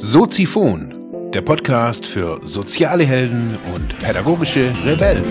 [0.00, 5.22] Soziphon, der Podcast für soziale Helden und pädagogische Rebellen.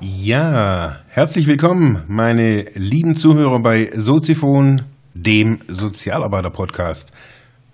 [0.00, 4.82] Ja, herzlich willkommen, meine lieben Zuhörer bei Soziphon,
[5.14, 7.12] dem Sozialarbeiter-Podcast.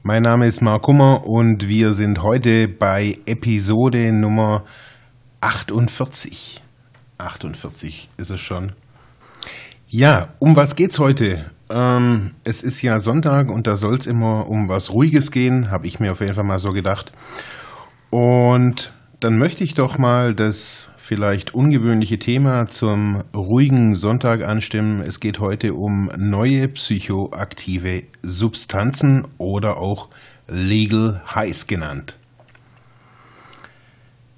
[0.03, 4.65] Mein Name ist Mark Kummer und wir sind heute bei Episode Nummer
[5.45, 6.63] 48.
[7.19, 8.73] 48 ist es schon.
[9.87, 11.45] Ja, um was geht's heute?
[11.69, 15.87] Ähm, es ist ja Sonntag und da soll es immer um was Ruhiges gehen, habe
[15.87, 17.13] ich mir auf jeden Fall mal so gedacht.
[18.09, 25.03] Und dann möchte ich doch mal das vielleicht ungewöhnliche Thema zum ruhigen Sonntag anstimmen.
[25.03, 30.09] Es geht heute um neue psychoaktive Substanzen oder auch
[30.49, 32.19] Legal Highs genannt.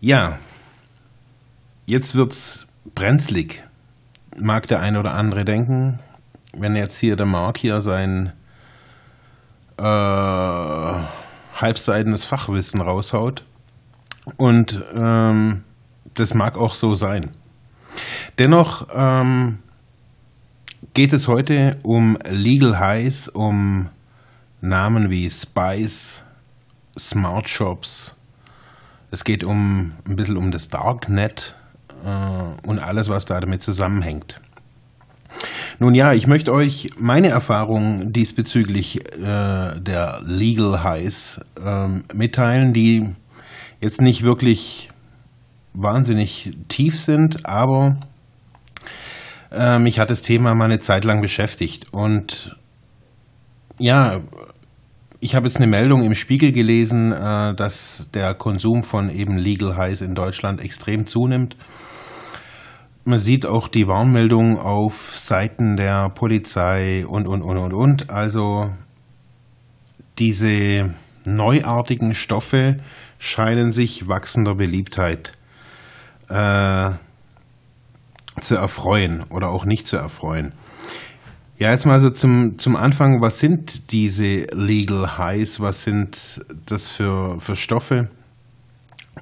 [0.01, 0.39] Ja,
[1.87, 3.65] jetzt wird's brenzlig,
[4.39, 5.99] mag der eine oder andere denken
[6.59, 8.33] wenn jetzt hier der Mark hier sein
[9.79, 9.83] äh,
[11.61, 13.45] halbseidenes Fachwissen raushaut.
[14.37, 15.65] Und ähm,
[16.15, 17.31] das mag auch so sein.
[18.39, 19.59] Dennoch ähm,
[20.95, 23.91] geht es heute um Legal Highs, um
[24.61, 26.25] Namen wie Spice,
[26.99, 28.17] Smart Shops.
[29.11, 31.56] Es geht um ein bisschen um das Darknet
[32.05, 34.41] äh, und alles, was da damit zusammenhängt.
[35.79, 43.15] Nun ja, ich möchte euch meine Erfahrungen diesbezüglich äh, der Legal Highs äh, mitteilen, die
[43.81, 44.91] jetzt nicht wirklich
[45.75, 47.99] wahnsinnig tief sind, aber
[49.53, 51.93] äh, mich hat das Thema mal eine Zeit lang beschäftigt.
[51.93, 52.57] Und
[53.79, 54.21] ja,
[55.21, 59.77] ich habe jetzt eine Meldung im Spiegel gelesen, äh, dass der Konsum von eben Legal
[59.77, 61.57] Highs in Deutschland extrem zunimmt.
[63.05, 68.11] Man sieht auch die Warnmeldungen auf Seiten der Polizei und, und, und, und, und.
[68.11, 68.71] Also
[70.19, 70.95] diese
[71.25, 72.79] neuartigen Stoffe
[73.19, 75.33] scheinen sich wachsender Beliebtheit
[76.29, 76.91] äh,
[78.41, 80.53] zu erfreuen oder auch nicht zu erfreuen.
[81.59, 85.59] Ja, jetzt mal so zum, zum Anfang, was sind diese Legal Highs?
[85.59, 88.11] Was sind das für, für Stoffe?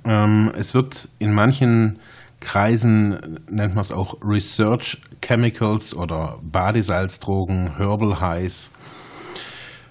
[0.05, 2.01] Ähm, es wird in manchen
[2.41, 8.73] Kreisen nennt man es auch Research Chemicals oder Badesalzdrogen, Herbal Highs.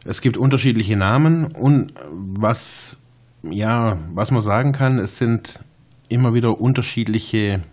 [0.03, 2.97] Es gibt unterschiedliche Namen und was,
[3.43, 5.61] ja, was man sagen kann, es sind
[6.09, 7.63] immer wieder unterschiedliche,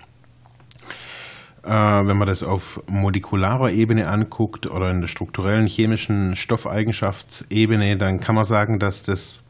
[1.63, 8.35] wenn man das auf molekularer Ebene anguckt oder in der strukturellen chemischen Stoffeigenschaftsebene, dann kann
[8.35, 9.43] man sagen, dass das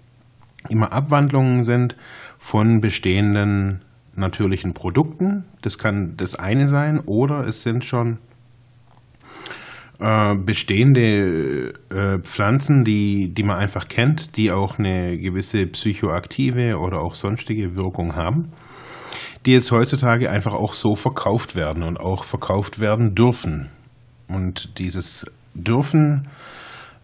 [0.69, 1.97] immer Abwandlungen sind
[2.39, 3.83] von bestehenden
[4.17, 5.45] natürlichen Produkten.
[5.63, 7.01] Das kann das eine sein.
[7.01, 8.19] Oder es sind schon
[9.99, 17.01] äh, bestehende äh, Pflanzen, die, die man einfach kennt, die auch eine gewisse psychoaktive oder
[17.01, 18.53] auch sonstige Wirkung haben,
[19.47, 23.69] die jetzt heutzutage einfach auch so verkauft werden und auch verkauft werden dürfen.
[24.29, 26.29] Und dieses dürfen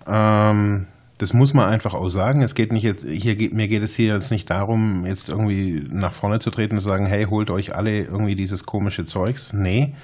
[0.07, 0.87] ähm,
[1.19, 2.43] das muss man einfach auch sagen.
[2.43, 5.87] Es geht nicht jetzt, hier geht, mir geht es hier jetzt nicht darum, jetzt irgendwie
[5.91, 9.53] nach vorne zu treten und zu sagen, hey, holt euch alle irgendwie dieses komische Zeugs.
[9.53, 9.95] Nee.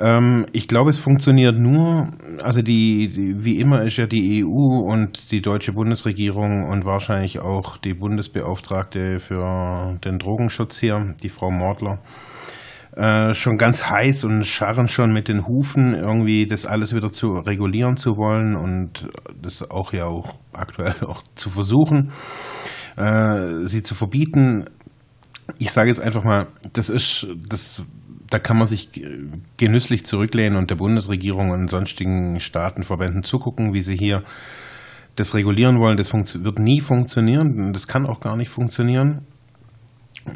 [0.00, 2.08] Ähm, ich glaube, es funktioniert nur,
[2.42, 7.40] also die, die, wie immer ist ja die EU und die deutsche Bundesregierung und wahrscheinlich
[7.40, 11.98] auch die Bundesbeauftragte für den Drogenschutz hier, die Frau Mordler,
[12.96, 17.32] äh, schon ganz heiß und scharren schon mit den Hufen, irgendwie das alles wieder zu
[17.32, 19.08] regulieren zu wollen und
[19.40, 22.12] das auch ja auch aktuell auch zu versuchen,
[22.96, 24.64] äh, sie zu verbieten.
[25.58, 27.82] Ich sage jetzt einfach mal, das ist, das,
[28.30, 28.90] da kann man sich
[29.56, 34.22] genüsslich zurücklehnen und der Bundesregierung und sonstigen Staatenverbänden zugucken, wie sie hier
[35.16, 35.96] das regulieren wollen.
[35.96, 37.72] Das wird nie funktionieren.
[37.72, 39.22] Das kann auch gar nicht funktionieren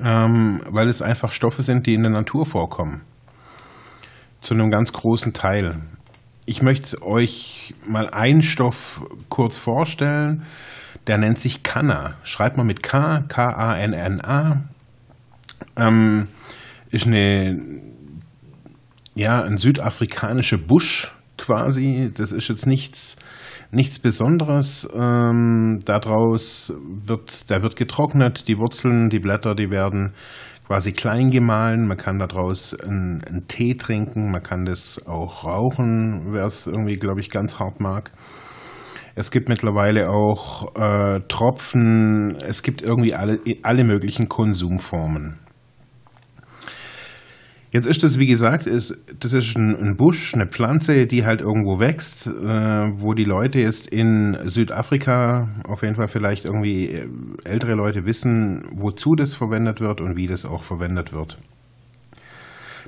[0.03, 3.03] ähm, weil es einfach Stoffe sind, die in der Natur vorkommen.
[4.41, 5.81] Zu einem ganz großen Teil.
[6.47, 10.45] Ich möchte euch mal einen Stoff kurz vorstellen.
[11.07, 12.15] Der nennt sich Kanna.
[12.23, 14.63] Schreibt man mit K, K-A-N-N-A.
[15.77, 16.29] Ähm,
[16.93, 17.59] ist eine,
[19.15, 22.13] ja, ein südafrikanischer Busch quasi.
[22.15, 23.17] Das ist jetzt nichts
[23.73, 24.89] nichts Besonderes.
[24.95, 30.13] Ähm, daraus wird, der wird getrocknet, die Wurzeln, die Blätter, die werden
[30.67, 31.89] quasi klein gemahlen.
[31.89, 36.97] Man kann daraus einen, einen Tee trinken, man kann das auch rauchen, wer es irgendwie,
[36.97, 38.13] glaube ich, ganz hart mag.
[39.15, 45.39] Es gibt mittlerweile auch äh, Tropfen, es gibt irgendwie alle, alle möglichen Konsumformen.
[47.73, 51.41] Jetzt ist das, wie gesagt, ist, das ist ein, ein Busch, eine Pflanze, die halt
[51.41, 57.09] irgendwo wächst, äh, wo die Leute jetzt in Südafrika, auf jeden Fall vielleicht irgendwie äh,
[57.45, 61.39] ältere Leute wissen, wozu das verwendet wird und wie das auch verwendet wird.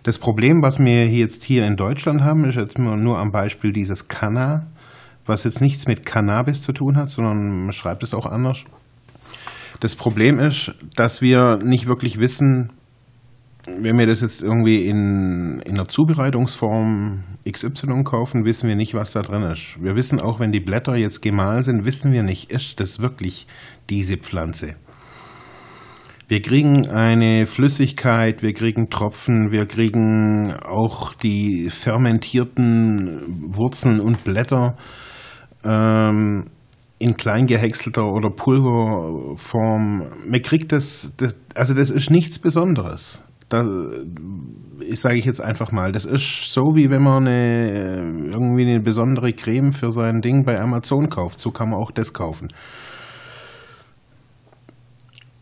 [0.03, 4.07] Das Problem, was wir jetzt hier in Deutschland haben, ist jetzt nur am Beispiel dieses
[4.09, 4.67] Canna,
[5.25, 8.65] was jetzt nichts mit Cannabis zu tun hat, sondern man schreibt es auch anders.
[9.81, 12.71] Das Problem ist, dass wir nicht wirklich wissen,
[13.67, 19.13] wenn wir das jetzt irgendwie in, in einer Zubereitungsform XY kaufen, wissen wir nicht, was
[19.13, 19.83] da drin ist.
[19.83, 23.47] Wir wissen auch, wenn die Blätter jetzt gemahlen sind, wissen wir nicht, ist das wirklich
[23.89, 24.77] diese Pflanze.
[26.29, 34.77] Wir kriegen eine Flüssigkeit, wir kriegen Tropfen, wir kriegen auch die fermentierten Wurzeln und Blätter
[35.65, 36.47] ähm,
[36.99, 40.07] in kleingehäckselter oder Pulverform.
[40.27, 43.23] Man kriegt das, das, also das ist nichts Besonderes
[43.55, 43.65] da
[44.93, 49.33] sage ich jetzt einfach mal, das ist so wie wenn man eine, irgendwie eine besondere
[49.33, 51.41] Creme für sein Ding bei Amazon kauft.
[51.41, 52.49] So kann man auch das kaufen.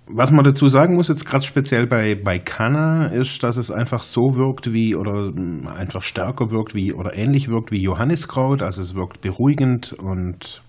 [0.06, 4.02] Was man dazu sagen muss, jetzt gerade speziell bei, bei Canna, ist, dass es einfach
[4.02, 5.32] so wirkt wie oder
[5.74, 8.62] einfach stärker wirkt wie oder ähnlich wirkt wie Johanniskraut.
[8.62, 10.62] Also es wirkt beruhigend und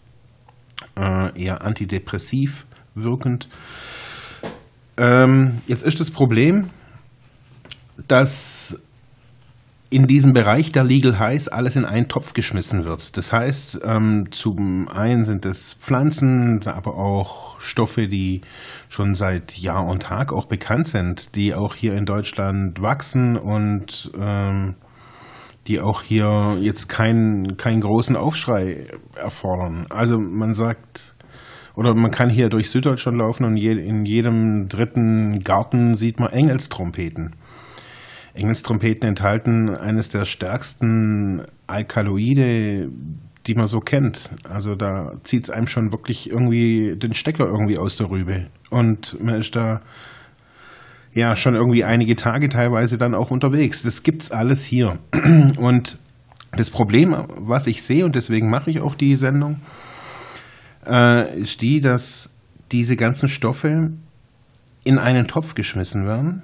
[0.95, 3.49] äh, eher antidepressiv wirkend.
[4.97, 6.69] Ähm, jetzt ist das Problem,
[8.07, 8.81] dass
[9.93, 13.15] in diesem Bereich der Legal Highs alles in einen Topf geschmissen wird.
[13.15, 18.41] Das heißt, ähm, zum einen sind es Pflanzen, aber auch Stoffe, die
[18.89, 24.11] schon seit Jahr und Tag auch bekannt sind, die auch hier in Deutschland wachsen und
[24.19, 24.73] ähm,
[25.67, 29.85] die auch hier jetzt keinen keinen großen Aufschrei erfordern.
[29.91, 31.15] Also man sagt,
[31.75, 36.31] oder man kann hier durch Süddeutschland laufen und je, in jedem dritten Garten sieht man
[36.31, 37.35] Engelstrompeten.
[38.33, 42.89] Engelstrompeten enthalten eines der stärksten Alkaloide,
[43.45, 44.31] die man so kennt.
[44.49, 48.47] Also da zieht es einem schon wirklich irgendwie den Stecker irgendwie aus der Rübe.
[48.69, 49.81] Und man ist da
[51.13, 53.83] ja schon irgendwie einige Tage teilweise dann auch unterwegs.
[53.83, 54.97] Das gibt's alles hier.
[55.57, 55.99] Und
[56.53, 59.59] das Problem, was ich sehe, und deswegen mache ich auch die Sendung,
[60.85, 62.31] äh, ist die, dass
[62.71, 63.91] diese ganzen Stoffe
[64.83, 66.43] in einen Topf geschmissen werden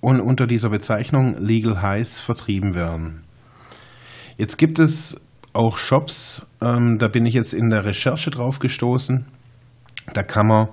[0.00, 3.24] und unter dieser Bezeichnung Legal Highs vertrieben werden.
[4.36, 5.20] Jetzt gibt es
[5.52, 9.26] auch Shops, ähm, da bin ich jetzt in der Recherche drauf gestoßen.
[10.14, 10.68] Da kann man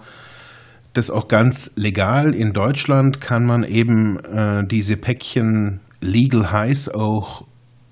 [0.93, 2.33] das auch ganz legal.
[2.33, 7.45] In Deutschland kann man eben äh, diese Päckchen Legal Highs auch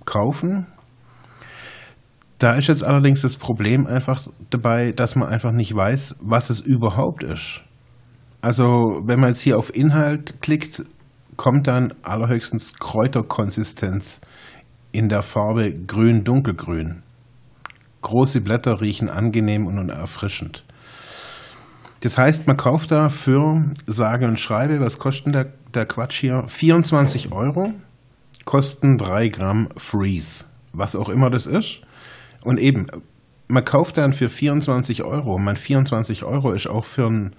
[0.06, 0.68] kaufen.
[2.39, 6.59] Da ist jetzt allerdings das Problem einfach dabei, dass man einfach nicht weiß, was es
[6.59, 7.63] überhaupt ist.
[8.41, 8.65] Also
[9.06, 10.83] wenn man jetzt hier auf Inhalt klickt,
[11.38, 14.21] kommt dann allerhöchstens Kräuterkonsistenz
[14.91, 17.03] in der Farbe grün-dunkelgrün.
[18.01, 20.63] Große Blätter riechen angenehm und erfrischend.
[22.01, 26.44] Das heißt, man kauft da für sage und schreibe, was kostet der, der Quatsch hier?
[26.47, 27.74] 24 Euro,
[28.44, 31.80] kosten 3 Gramm Freeze, was auch immer das ist.
[32.44, 32.88] Und eben,
[33.47, 35.39] man kauft dann für 24 Euro.
[35.39, 37.35] Mein 24 Euro ist auch für einen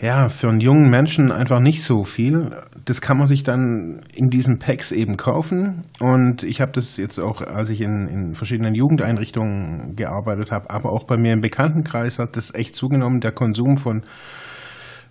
[0.00, 2.50] ja, für einen jungen Menschen einfach nicht so viel.
[2.84, 5.84] Das kann man sich dann in diesen Packs eben kaufen.
[6.00, 10.92] Und ich habe das jetzt auch, als ich in, in verschiedenen Jugendeinrichtungen gearbeitet habe, aber
[10.92, 14.02] auch bei mir im Bekanntenkreis hat das echt zugenommen, der Konsum von,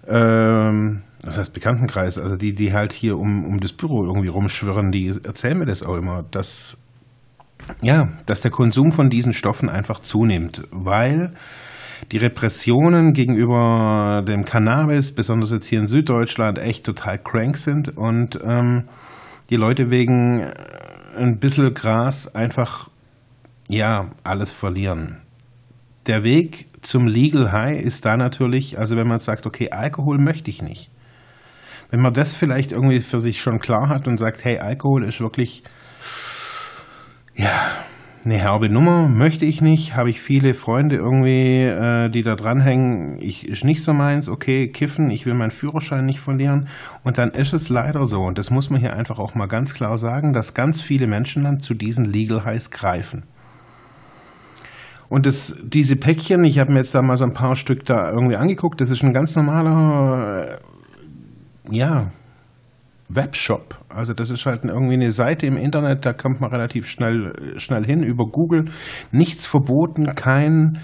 [0.06, 4.92] ähm, was heißt Bekanntenkreis, also die, die halt hier um, um das Büro irgendwie rumschwirren,
[4.92, 6.78] die erzählen mir das auch immer, dass,
[7.82, 11.34] ja, dass der Konsum von diesen Stoffen einfach zunimmt, weil
[12.12, 18.40] die Repressionen gegenüber dem Cannabis, besonders jetzt hier in Süddeutschland, echt total crank sind und
[18.44, 18.90] ähm,
[19.50, 20.54] die Leute wegen äh,
[21.16, 22.90] ein bisschen Gras einfach,
[23.70, 25.18] ja, alles verlieren.
[26.08, 30.50] Der Weg zum Legal High ist da natürlich, also wenn man sagt, okay, Alkohol möchte
[30.50, 30.92] ich nicht.
[31.90, 35.22] Wenn man das vielleicht irgendwie für sich schon klar hat und sagt, hey, Alkohol ist
[35.22, 35.64] wirklich,
[37.36, 37.52] ja,
[38.26, 39.96] eine herbe Nummer möchte ich nicht.
[39.96, 43.18] Habe ich viele Freunde irgendwie, äh, die da dranhängen.
[43.20, 44.30] Ich ist nicht so meins.
[44.30, 45.12] Okay, kiffen.
[45.12, 46.68] Ich will meinen Führerschein nicht verlieren.
[47.04, 48.22] Und dann ist es leider so.
[48.22, 51.44] Und das muss man hier einfach auch mal ganz klar sagen, dass ganz viele Menschen
[51.44, 53.24] dann zu diesen Legal Highs greifen.
[55.10, 58.12] Und das, diese Päckchen, ich habe mir jetzt da mal so ein paar Stück da
[58.12, 58.80] irgendwie angeguckt.
[58.80, 62.12] Das ist ein ganz normaler, äh, ja,
[63.10, 63.76] Webshop.
[63.90, 67.86] Also das ist halt irgendwie eine Seite im Internet, da kommt man relativ schnell, schnell
[67.86, 68.66] hin über Google.
[69.12, 70.80] Nichts verboten, kein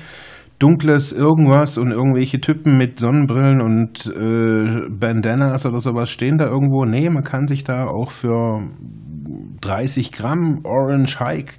[0.59, 6.83] dunkles irgendwas und irgendwelche Typen mit Sonnenbrillen und äh, Bandanas oder sowas stehen da irgendwo.
[6.83, 8.61] Nee, man kann sich da auch für
[9.61, 11.53] 30 Gramm Orange Hike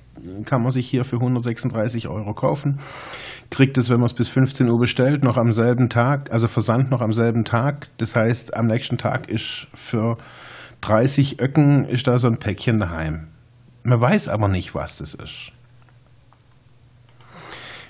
[0.45, 2.79] kann man sich hier für 136 Euro kaufen.
[3.51, 6.91] Kriegt es, wenn man es bis 15 Uhr bestellt, noch am selben Tag, also Versand
[6.91, 7.89] noch am selben Tag.
[7.99, 10.17] Das heißt, am nächsten Tag ist für
[10.81, 13.29] 30 Öcken ist da so ein Päckchen daheim.
[13.83, 15.53] Man weiß aber nicht, was das ist.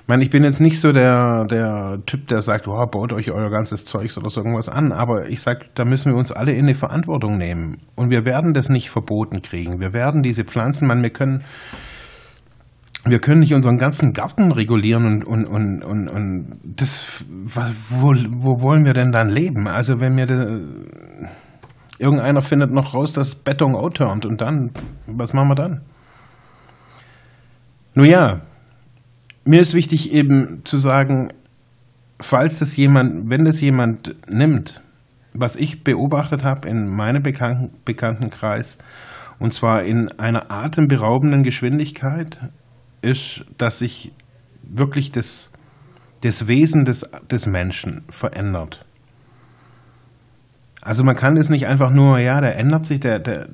[0.02, 3.30] Ich meine, ich bin jetzt nicht so der, der Typ, der sagt, oh, baut euch
[3.30, 6.52] euer ganzes Zeugs oder so irgendwas an, aber ich sage, da müssen wir uns alle
[6.52, 7.78] in die Verantwortung nehmen.
[7.94, 9.80] Und wir werden das nicht verboten kriegen.
[9.80, 11.44] Wir werden diese Pflanzen, man, wir können,
[13.04, 18.62] wir können nicht unseren ganzen Garten regulieren und, und, und, und, und das, wo, wo
[18.62, 19.68] wollen wir denn dann leben?
[19.68, 20.61] Also wenn wir, das,
[22.00, 24.71] irgendeiner findet noch raus, dass Beton outturnt und dann,
[25.07, 25.80] was machen wir dann?
[27.95, 28.40] Nun ja,
[29.45, 31.28] mir ist wichtig eben zu sagen,
[32.21, 34.83] falls das jemand, wenn das jemand nimmt,
[35.35, 38.78] was ich beobachtet habe in meinem Bekannten, Bekanntenkreis,
[39.38, 42.38] und zwar in einer atemberaubenden Geschwindigkeit,
[43.02, 44.12] ist, dass sich
[44.62, 45.50] wirklich das,
[46.23, 48.85] das Wesen des, des Menschen verändert.
[50.82, 53.49] Also man kann es nicht einfach nur, ja, der ändert sich, der, der,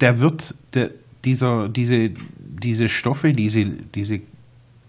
[0.00, 0.90] der wird, der,
[1.24, 4.20] dieser, diese, diese Stoffe, diese, diese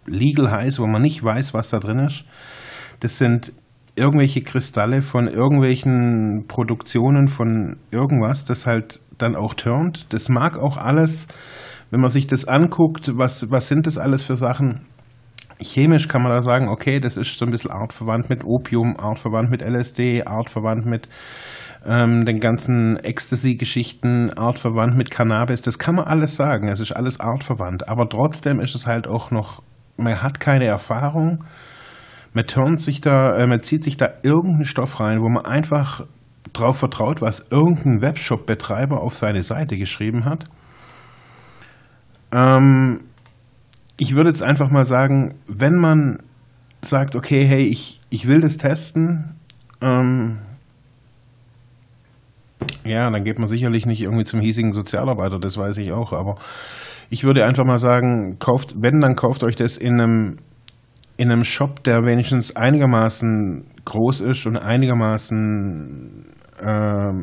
[0.06, 2.26] Legal Highs, wo man nicht weiß, was da drin ist.
[3.00, 3.54] Das sind
[3.96, 10.12] irgendwelche Kristalle von irgendwelchen Produktionen von irgendwas, das halt dann auch turnt.
[10.14, 11.28] Das mag auch alles,
[11.92, 14.82] wenn man sich das anguckt, was, was sind das alles für Sachen?
[15.62, 19.52] Chemisch kann man da sagen, okay, das ist so ein bisschen artverwandt mit Opium, artverwandt
[19.52, 21.08] mit LSD, artverwandt mit
[21.86, 25.62] ähm, den ganzen Ecstasy-Geschichten, artverwandt mit Cannabis.
[25.62, 27.88] Das kann man alles sagen, es ist alles artverwandt.
[27.90, 29.62] Aber trotzdem ist es halt auch noch
[29.98, 31.44] man hat keine Erfahrung,
[32.34, 36.06] man turnt sich da, äh, man zieht sich da irgendeinen Stoff rein, wo man einfach
[36.52, 40.46] drauf vertraut, was irgendein Webshop-Betreiber auf seine Seite geschrieben hat.
[42.32, 43.02] Ähm,
[43.98, 46.18] ich würde jetzt einfach mal sagen, wenn man
[46.82, 49.36] sagt, okay, hey, ich, ich will das testen,
[49.82, 50.40] ähm,
[52.86, 56.36] ja, dann geht man sicherlich nicht irgendwie zum hiesigen Sozialarbeiter, das weiß ich auch, aber
[57.10, 60.38] ich würde einfach mal sagen, kauft, wenn, dann kauft euch das in einem,
[61.18, 66.26] in einem Shop, der wenigstens einigermaßen groß ist und einigermaßen
[66.60, 67.14] äh,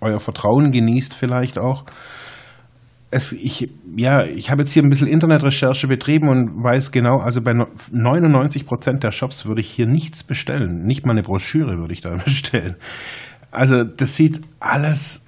[0.00, 1.84] euer Vertrauen genießt vielleicht auch.
[3.10, 7.42] Es, ich, ja, ich habe jetzt hier ein bisschen Internetrecherche betrieben und weiß genau, also
[7.42, 10.84] bei 99 Prozent der Shops würde ich hier nichts bestellen.
[10.84, 12.76] Nicht mal eine Broschüre würde ich da bestellen.
[13.52, 15.22] Also das sieht alles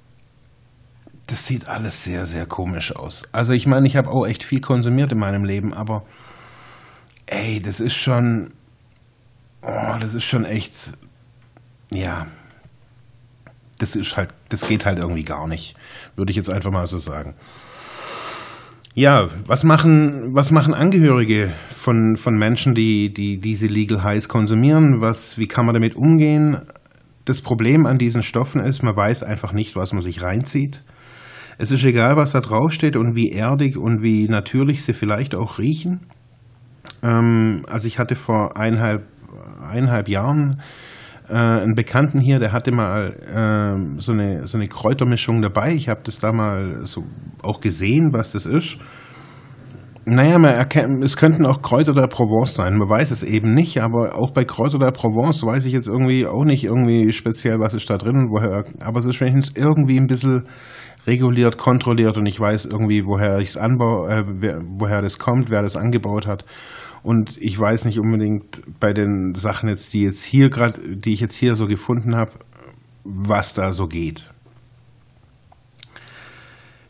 [1.27, 3.27] das sieht alles sehr, sehr komisch aus.
[3.31, 6.03] Also ich meine, ich habe auch echt viel konsumiert in meinem Leben, aber
[7.25, 8.53] ey, das ist schon,
[9.61, 10.93] oh, das ist schon echt,
[11.91, 12.27] ja,
[13.79, 15.75] das ist halt, das geht halt irgendwie gar nicht,
[16.15, 17.35] würde ich jetzt einfach mal so sagen.
[18.93, 25.01] Ja, was machen, was machen Angehörige von, von Menschen, die, die diese Legal Highs konsumieren?
[25.01, 26.61] Was, wie kann man damit umgehen?
[27.25, 30.83] Das Problem an diesen Stoffen ist, man weiß einfach nicht, was man sich reinzieht.
[31.57, 35.57] Es ist egal, was da draufsteht und wie erdig und wie natürlich sie vielleicht auch
[35.57, 36.01] riechen.
[37.01, 39.07] Ähm, also ich hatte vor eineinhalb,
[39.61, 40.61] eineinhalb Jahren
[41.29, 45.73] äh, einen Bekannten hier, der hatte mal äh, so, eine, so eine Kräutermischung dabei.
[45.73, 47.05] Ich habe das da mal so
[47.41, 48.77] auch gesehen, was das ist.
[50.07, 52.77] Naja, man erkennt, es könnten auch Kräuter der Provence sein.
[52.77, 56.27] Man weiß es eben nicht, aber auch bei Kräuter der Provence weiß ich jetzt irgendwie
[56.27, 58.65] auch nicht irgendwie speziell, was ist da drin, woher.
[58.81, 60.43] Aber es ist wenigstens irgendwie ein bisschen
[61.07, 64.23] reguliert, kontrolliert und ich weiß irgendwie, woher ich es anbaue, äh,
[64.77, 66.45] woher das kommt, wer das angebaut hat.
[67.01, 71.19] Und ich weiß nicht unbedingt bei den Sachen jetzt, die jetzt hier gerade, die ich
[71.19, 72.31] jetzt hier so gefunden habe,
[73.03, 74.34] was da so geht.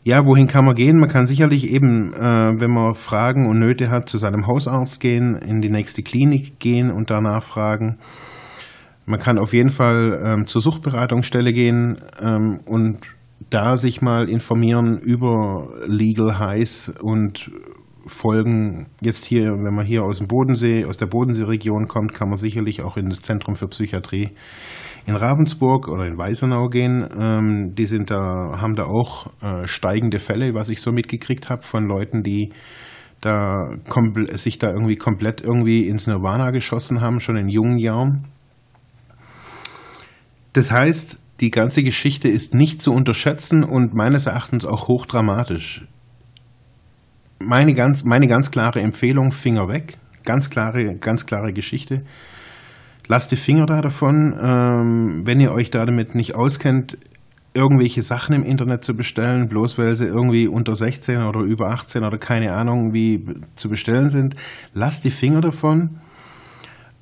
[0.06, 1.00] Ja, wohin kann man gehen?
[1.00, 5.34] Man kann sicherlich eben, äh, wenn man Fragen und Nöte hat, zu seinem Hausarzt gehen,
[5.34, 7.98] in die nächste Klinik gehen und danach fragen.
[9.04, 12.98] Man kann auf jeden Fall ähm, zur Suchtberatungsstelle gehen ähm, und
[13.50, 17.50] da sich mal informieren über Legal Highs und
[18.06, 18.86] Folgen.
[19.00, 22.80] Jetzt hier, wenn man hier aus dem Bodensee, aus der Bodenseeregion kommt, kann man sicherlich
[22.80, 24.30] auch in das Zentrum für Psychiatrie
[25.06, 27.08] in Ravensburg oder in Weißenau gehen.
[27.18, 31.62] Ähm, die sind da, haben da auch äh, steigende Fälle, was ich so mitgekriegt habe
[31.62, 32.52] von Leuten, die
[33.20, 33.70] da
[34.34, 38.26] sich da irgendwie komplett irgendwie ins Nirvana geschossen haben, schon in jungen Jahren.
[40.52, 45.86] Das heißt, die ganze Geschichte ist nicht zu unterschätzen und meines Erachtens auch hochdramatisch.
[47.38, 52.02] Meine ganz, meine ganz klare Empfehlung, Finger weg, Ganz klare, ganz klare Geschichte.
[53.08, 54.34] Lasst die Finger da davon.
[54.40, 56.98] Ähm, wenn ihr euch da damit nicht auskennt,
[57.54, 62.04] irgendwelche Sachen im Internet zu bestellen, bloß weil sie irgendwie unter 16 oder über 18
[62.04, 64.36] oder keine Ahnung wie zu bestellen sind.
[64.74, 65.98] Lasst die Finger davon.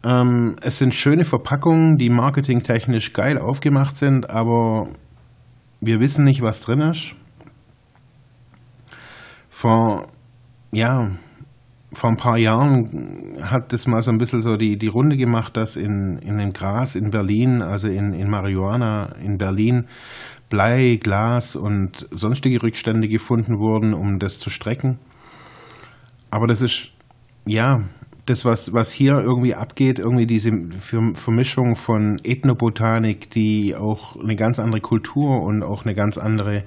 [0.04, 4.88] Ähm, es sind schöne Verpackungen, die marketingtechnisch geil aufgemacht sind, aber
[5.80, 7.14] wir wissen nicht, was drin ist.
[9.48, 10.06] Vor,
[10.72, 11.10] ja,
[11.94, 15.56] vor ein paar Jahren hat das mal so ein bisschen so die, die Runde gemacht,
[15.56, 19.86] dass in, in dem Gras in Berlin, also in, in Marihuana in Berlin,
[20.50, 24.98] Blei, Glas und sonstige Rückstände gefunden wurden, um das zu strecken.
[26.30, 26.90] Aber das ist,
[27.46, 27.82] ja,
[28.26, 34.58] das, was, was hier irgendwie abgeht, irgendwie diese Vermischung von Ethnobotanik, die auch eine ganz
[34.58, 36.64] andere Kultur und auch eine ganz andere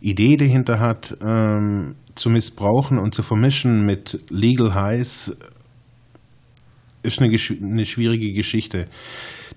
[0.00, 5.36] Idee dahinter hat, ähm, zu missbrauchen und zu vermischen mit Legal Highs,
[7.02, 8.88] ist eine, eine schwierige Geschichte.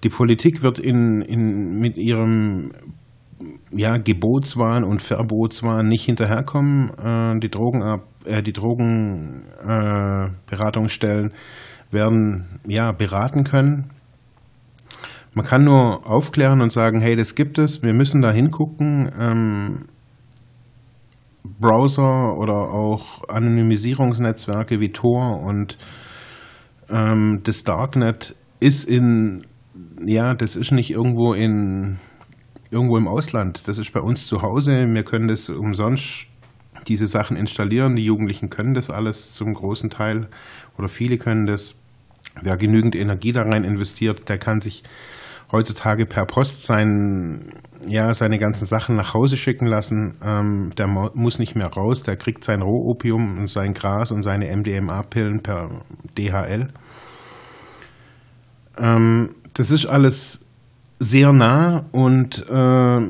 [0.03, 2.71] Die Politik wird in, in, mit ihrem
[3.71, 6.91] ja, Gebotswahn und Verbotswahn nicht hinterherkommen.
[6.97, 11.33] Äh, die Drogenab äh, die Drogenberatungsstellen äh,
[11.91, 13.89] werden ja beraten können.
[15.33, 19.09] Man kann nur aufklären und sagen, hey, das gibt es, wir müssen da hingucken.
[19.17, 19.85] Ähm,
[21.43, 25.77] Browser oder auch Anonymisierungsnetzwerke wie Tor und
[26.89, 29.45] ähm, das Darknet ist in,
[30.05, 31.97] ja, das ist nicht irgendwo in
[32.69, 33.67] irgendwo im Ausland.
[33.67, 34.87] Das ist bei uns zu Hause.
[34.87, 36.27] Wir können das umsonst
[36.87, 37.95] diese Sachen installieren.
[37.95, 40.29] Die Jugendlichen können das alles zum großen Teil
[40.77, 41.75] oder viele können das.
[42.41, 44.83] Wer genügend Energie da rein investiert, der kann sich
[45.51, 47.51] heutzutage per Post sein,
[47.85, 50.17] ja, seine ganzen Sachen nach Hause schicken lassen.
[50.23, 54.55] Ähm, der muss nicht mehr raus, der kriegt sein Rohopium und sein Gras und seine
[54.55, 55.69] MDMA-Pillen per
[56.17, 56.69] DHL.
[58.77, 60.45] Ähm, das ist alles
[60.99, 63.09] sehr nah und äh,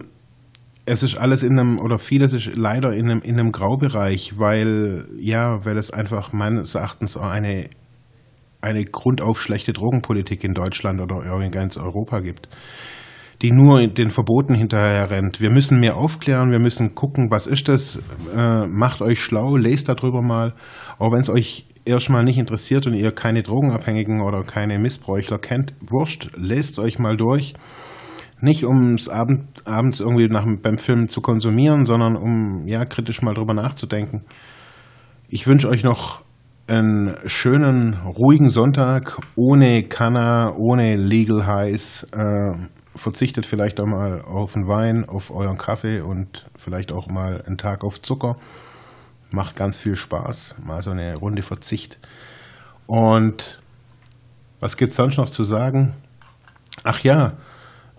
[0.86, 5.08] es ist alles in einem, oder vieles ist leider in einem, in einem Graubereich, weil,
[5.19, 7.69] ja, weil es einfach meines Erachtens eine,
[8.62, 12.47] eine grundauf schlechte Drogenpolitik in Deutschland oder in ganz Europa gibt,
[13.41, 15.41] die nur den Verboten hinterher rennt.
[15.41, 18.00] Wir müssen mehr aufklären, wir müssen gucken, was ist das,
[18.36, 20.54] äh, macht euch schlau, lest darüber mal,
[21.00, 25.74] auch wenn es euch erstmal nicht interessiert und ihr keine Drogenabhängigen oder keine Missbräuchler kennt,
[25.82, 27.56] wurscht, lest euch mal durch.
[28.43, 33.21] Nicht um es Abend, abends irgendwie nach, beim Film zu konsumieren, sondern um ja kritisch
[33.21, 34.24] mal drüber nachzudenken.
[35.30, 36.21] Ich wünsche euch noch
[36.71, 42.07] einen schönen, ruhigen Sonntag ohne Kanna, ohne Legal Highs.
[42.13, 42.53] Äh,
[42.95, 47.57] verzichtet vielleicht auch mal auf den Wein, auf euren Kaffee und vielleicht auch mal einen
[47.57, 48.38] Tag auf Zucker
[49.34, 50.55] macht ganz viel Spaß.
[50.63, 51.99] Mal so eine Runde Verzicht.
[52.86, 53.62] Und
[54.60, 55.93] was gibt es sonst noch zu sagen?
[56.84, 57.38] Ach ja,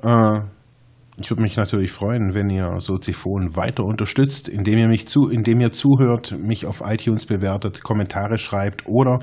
[0.02, 0.40] äh,
[1.22, 5.60] ich würde mich natürlich freuen, wenn ihr Soziphon weiter unterstützt, indem ihr mich zu, indem
[5.60, 9.20] ihr zuhört, mich auf iTunes bewertet, Kommentare schreibt oder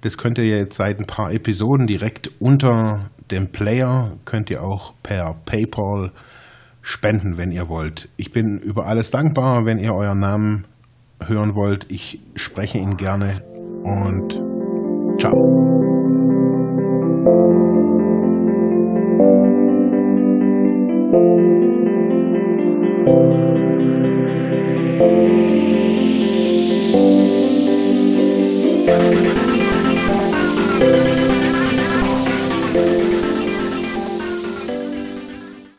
[0.00, 4.92] das könnt ihr jetzt seit ein paar Episoden direkt unter dem Player könnt ihr auch
[5.02, 6.12] per PayPal
[6.82, 8.08] spenden, wenn ihr wollt.
[8.16, 10.66] Ich bin über alles dankbar, wenn ihr euren Namen
[11.26, 13.42] hören wollt, ich spreche ihn gerne
[13.82, 14.38] und
[15.18, 15.74] ciao.